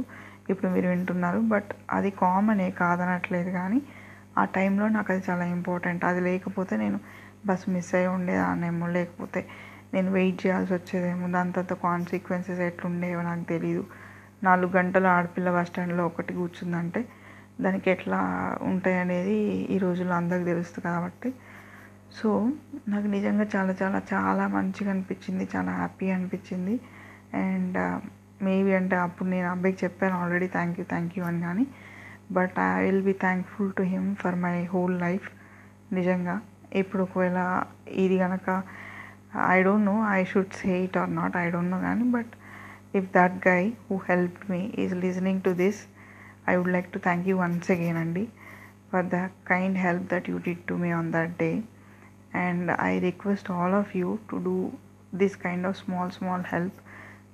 ఇప్పుడు 0.50 0.70
మీరు 0.70 0.88
వింటున్నారు. 0.88 1.40
బట్ 1.52 1.70
అది 1.90 2.10
కామనే 2.22 2.68
కాదనట్లేదు 2.80 3.50
కానీ 3.50 3.78
ఆ 4.38 4.44
టైంలో 4.56 4.88
నాకు 4.88 5.12
అది 5.12 5.22
చాలా 5.30 5.44
ఇంపార్టెంట్ 5.56 6.04
అది 6.04 6.20
లేకపోతే 6.20 6.76
నేను 6.76 6.98
బస్సు 7.46 7.70
మిస్ 7.70 7.94
అయి 7.94 8.08
ఉండేదాన్నేమో. 8.08 8.86
లేకపోతే 8.88 9.40
నేను 9.94 10.10
వెయిట్ 10.10 10.46
చేయాల్సి 10.46 10.72
వచ్చేదేమో. 10.74 11.26
దాని 11.28 11.52
తర్వాత 11.52 11.74
కాన్సిక్వెన్సెస్ 11.82 12.60
ఎట్లుండేవో 12.60 13.22
నాకు 13.22 13.44
తెలియదు 13.44 13.84
నాలుగు 14.42 14.72
గంటలు 14.72 15.06
ఆడపిల్ల 15.08 15.50
బస్ 15.50 15.68
స్టాండ్లో 15.68 16.06
ఒకటి 16.06 16.32
కూర్చుందంటే 16.34 17.00
దానికి 17.60 17.90
ఎట్లా 17.90 18.18
ఉంటాయి 18.62 18.98
అనేది 18.98 19.36
ఈ 19.70 19.78
రోజుల్లో 19.78 20.14
అందరికి 20.14 20.44
తెలుస్తుంది 20.44 20.86
కాబట్టి. 20.88 21.30
సో 22.12 22.28
నాకు 22.88 23.06
నిజంగా 23.06 23.46
చాలా 23.54 23.74
చాలా 23.82 24.00
చాలా 24.12 24.48
మంచిగా 24.48 24.90
అనిపించింది. 24.90 25.48
చాలా 25.54 25.72
హ్యాపీ 25.72 26.10
అనిపించింది. 26.10 26.74
అండ్ 27.32 27.78
మేబీ 28.42 28.72
అంటే 28.74 28.96
అప్పుడు 28.96 29.28
నేను 29.28 29.48
అబ్బాయికి 29.48 29.84
చెప్పాను 29.84 30.14
already 30.20 30.46
thank 30.46 30.78
you 30.80 30.84
thank 30.92 31.14
you 31.18 31.24
అని 31.24 31.40
కానీ 31.42 31.64
but 32.32 32.56
I 32.64 32.82
will 32.84 33.02
be 33.02 33.14
thankful 33.24 33.70
to 33.78 33.82
him 33.92 34.08
for 34.22 34.36
my 34.44 34.56
whole 34.72 34.96
life 35.00 35.26
నిజంగా. 35.92 36.36
ఇప్పుడు 36.80 37.02
ఒకవేళ 37.02 37.38
ఇది 38.04 38.18
కనుక 38.18 38.48
I 39.54 39.58
don't 39.62 39.86
know 39.86 39.96
I 40.10 40.20
should 40.24 40.54
say 40.60 40.72
it 40.84 40.96
or 40.96 41.10
not 41.20 41.36
I 41.36 41.46
don't 41.50 41.70
know 41.70 41.80
కానీ 41.80 42.04
but 42.16 42.32
if 42.98 43.08
that 43.16 43.36
guy 43.48 43.62
who 43.88 43.96
help 44.10 44.38
me 44.50 44.60
is 44.82 44.94
listening 45.04 45.42
to 45.42 45.50
this 45.62 45.80
I 46.48 46.54
would 46.56 46.72
like 46.76 46.88
to 46.92 46.98
thank 46.98 47.28
you 47.28 47.36
once 47.36 47.70
again 47.70 47.96
అండి 47.96 48.24
for 48.90 49.06
the 49.06 49.18
kind 49.50 49.78
help 49.78 50.06
that 50.12 50.28
you 50.30 50.38
did 50.38 50.62
to 50.68 50.74
me 50.74 50.90
on 50.92 51.12
that 51.12 51.34
day 51.38 51.50
and 52.44 52.70
I 52.80 52.92
request 53.08 53.50
all 53.50 53.74
of 53.74 53.92
you 53.96 54.18
to 54.30 54.38
do 54.48 54.56
this 55.14 55.36
kind 55.36 55.66
of 55.70 55.76
small 55.76 56.12
small 56.18 56.44
help 56.54 56.78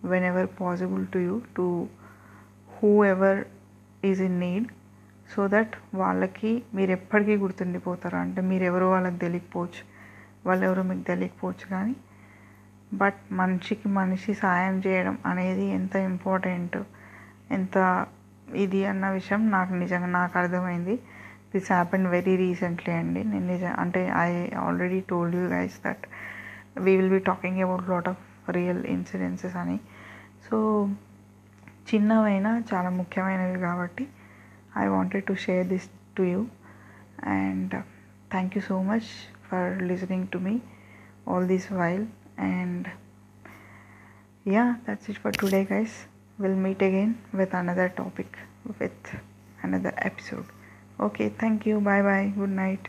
whenever 0.02 0.46
possible 0.46 1.04
to 1.14 1.18
you 1.18 1.42
to 1.58 1.88
whoever 2.76 3.46
is 4.02 4.20
in 4.20 4.36
need 4.40 4.66
so 5.34 5.48
that 5.48 5.74
వాళ్ళకి 5.94 6.62
మీరు 6.74 6.90
ఎప్పటికీ 6.90 7.36
గుర్తుండిపోతారు. 7.36 8.16
అంటే 8.16 8.40
మీరు 8.40 8.64
ఎవరు 8.64 8.84
వాళ్ళకి 8.84 9.18
తెలియకపోవచ్చు 9.18 9.82
వాళ్ళు 10.48 10.66
ఎవరో 10.66 10.82
మీకు 10.82 11.00
తెలియకపోవచ్చు 11.00 11.66
కానీ 11.70 11.96
బట్ 12.94 13.18
మనిషికి 13.32 13.88
మనిషి 13.88 14.34
సాయం 14.34 14.82
చేయడం 14.86 15.18
అనేది 15.26 15.64
ఎంత 15.64 15.96
ఇంపార్టెంట్ 15.96 16.78
ఎంత 17.50 18.06
ఇది 18.54 18.84
అన్న 18.84 19.10
విషయం 19.10 19.50
నాకు 19.50 19.72
నిజంగా 19.74 20.06
నాకు 20.06 20.38
అర్థమైంది. 20.38 20.96
దిస్ 21.54 21.72
హ్యాపెన్ 21.72 22.06
వెరీ 22.06 22.36
రీసెంట్లీ 22.36 22.94
అండి. 22.94 23.24
నేను 23.24 23.46
నిజం 23.46 23.74
అంటే 23.78 24.12
I 24.16 24.30
already 24.50 25.00
told 25.00 25.36
you 25.36 25.46
guys 25.46 25.80
that 25.84 26.06
we 26.78 26.96
will 26.96 27.10
be 27.10 27.18
talking 27.18 27.60
about 27.60 27.88
lot 27.88 28.08
of 28.08 28.24
real 28.50 28.82
incidences 28.86 29.56
అని 29.56 29.78
సో 30.48 30.56
చిన్నవైనా 31.90 32.52
చాలా 32.70 32.90
ముఖ్యమైనవి 32.90 33.60
కాబట్టి 33.60 34.08
I 34.76 34.86
wanted 34.86 35.26
to 35.26 35.34
share 35.34 35.66
this 35.66 35.88
to 36.16 36.22
you 36.22 36.40
and 37.36 37.74
thank 38.30 38.56
you 38.56 38.62
so 38.62 38.82
much 38.82 39.08
for 39.48 39.82
listening 39.82 40.28
to 40.28 40.38
me 40.38 40.56
all 41.26 41.46
this 41.46 41.66
while 41.70 42.06
and 42.38 42.90
yeah 44.46 44.76
that's 44.84 45.08
it 45.08 45.18
for 45.18 45.30
today 45.32 45.64
guys 45.64 45.94
we'll 46.38 46.56
meet 46.56 46.80
again 46.80 47.18
with 47.32 47.52
another 47.52 47.88
topic 47.90 48.38
with 48.80 49.16
another 49.62 49.92
episode 49.98 50.46
okay 50.98 51.28
thank 51.30 51.66
you 51.66 51.80
bye 51.80 52.02
bye 52.02 52.32
good 52.34 52.54
night 52.62 52.88